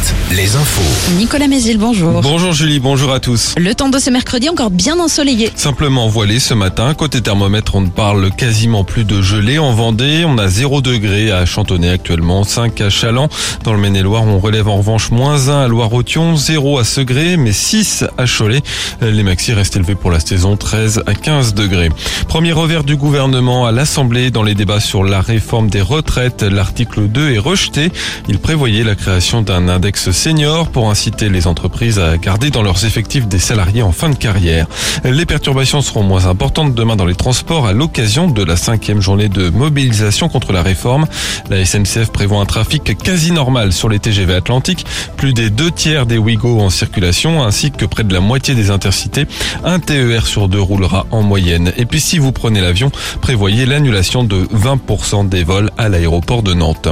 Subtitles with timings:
[0.00, 1.16] Alouette, les infos.
[1.18, 2.20] Nicolas Mézil, bonjour.
[2.20, 3.54] Bonjour Julie, bonjour à tous.
[3.58, 5.50] Le temps de ce mercredi encore bien ensoleillé.
[5.56, 6.94] Simplement voilé ce matin.
[6.94, 10.24] Côté thermomètre, on ne parle quasiment plus de gelée en Vendée.
[10.24, 13.28] On a 0 degré à Chantonnay actuellement, 5 à Chaland.
[13.64, 17.52] Dans le Maine-et-Loire, on relève en revanche moins 1 à Loire-Othion, 0 à Segré, mais
[17.52, 18.62] 6 à Cholet.
[19.02, 21.88] Les maxi restent élevés pour la saison, 13 à 15 degrés.
[22.28, 26.44] Premier revers du gouvernement à l'Assemblée dans les débats sur la réforme des retraites.
[26.44, 27.90] L'article 2 est rejeté.
[28.28, 32.84] Il prévoyait la création d'un index senior pour inciter les entreprises à garder dans leurs
[32.84, 34.66] effectifs des salariés en fin de carrière.
[35.02, 39.30] Les perturbations seront moins importantes demain dans les transports à l'occasion de la cinquième journée
[39.30, 41.06] de mobilisation contre la réforme.
[41.48, 44.84] La SNCF prévoit un trafic quasi normal sur les TGV Atlantiques,
[45.16, 48.70] plus des deux tiers des Ouigo en circulation ainsi que près de la moitié des
[48.70, 49.24] intercités.
[49.64, 51.72] Un TER sur deux roulera en moyenne.
[51.78, 56.52] Et puis si vous prenez l'avion, prévoyez l'annulation de 20% des vols à l'aéroport de
[56.52, 56.88] Nantes.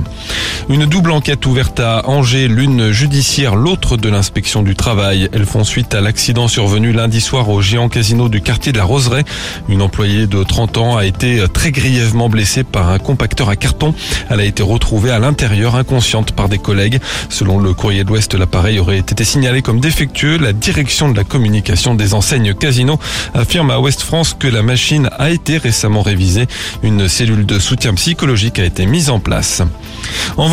[0.71, 5.31] Une double enquête ouverte à Angers, l'une judiciaire, l'autre de l'inspection du travail.
[5.33, 8.85] Elles font suite à l'accident survenu lundi soir au géant casino du quartier de la
[8.85, 9.25] Roseraie.
[9.71, 13.95] Une employée de 30 ans a été très grièvement blessée par un compacteur à carton.
[14.29, 17.01] Elle a été retrouvée à l'intérieur inconsciente par des collègues.
[17.31, 20.37] Selon le courrier de l'Ouest, l'appareil aurait été signalé comme défectueux.
[20.37, 22.99] La direction de la communication des enseignes casino
[23.33, 26.47] affirme à Ouest France que la machine a été récemment révisée.
[26.83, 29.63] Une cellule de soutien psychologique a été mise en place.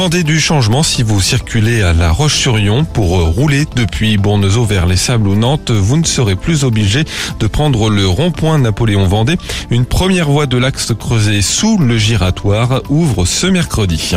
[0.05, 4.97] Vendée du changement, si vous circulez à La Roche-sur-Yon pour rouler depuis Bournezeau vers les
[4.97, 7.05] Sables ou Nantes, vous ne serez plus obligé
[7.39, 9.37] de prendre le rond-point Napoléon-Vendée.
[9.71, 14.11] Une première voie de l'axe creusé sous le giratoire ouvre ce mercredi.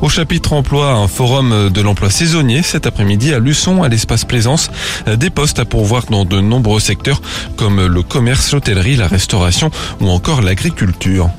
[0.00, 4.68] Au chapitre emploi, un forum de l'emploi saisonnier cet après-midi à Luçon, à l'espace Plaisance.
[5.06, 7.22] Des postes à pourvoir dans de nombreux secteurs
[7.54, 9.70] comme le commerce, l'hôtellerie, la restauration
[10.00, 11.30] ou encore l'agriculture.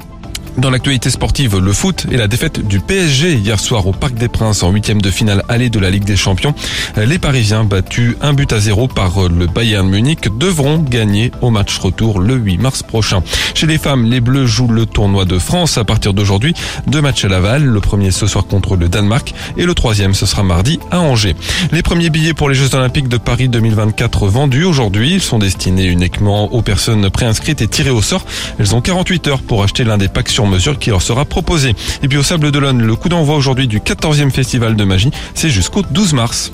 [0.58, 4.28] Dans l'actualité sportive, le foot et la défaite du PSG hier soir au Parc des
[4.28, 6.54] Princes en huitième de finale allée de la Ligue des Champions.
[6.98, 11.78] Les Parisiens battus un but à zéro par le Bayern Munich devront gagner au match
[11.78, 13.24] retour le 8 mars prochain.
[13.56, 16.54] Chez les femmes, les Bleus jouent le tournoi de France à partir d'aujourd'hui.
[16.86, 20.26] Deux matchs à Laval, le premier ce soir contre le Danemark et le troisième ce
[20.26, 21.36] sera mardi à Angers.
[21.72, 25.20] Les premiers billets pour les Jeux Olympiques de Paris 2024 vendus aujourd'hui.
[25.22, 28.26] Sont destinés uniquement aux personnes préinscrites et tirées au sort.
[28.60, 31.76] Elles ont 48 heures pour acheter l'un des packs sur mesure qui leur sera proposé.
[32.04, 35.50] Et puis au Sable d'Olonne, le coup d'envoi aujourd'hui du 14e festival de magie, c'est
[35.50, 36.52] jusqu'au 12 mars.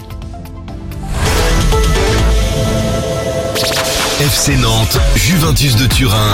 [4.20, 6.34] FC Nantes, Juventus de Turin,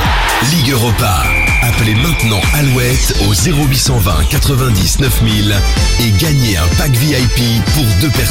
[0.52, 1.24] Ligue Europa.
[1.62, 5.56] Appelez maintenant Alouette au 0820 90 9000
[6.00, 8.24] et gagnez un pack VIP pour deux personnes.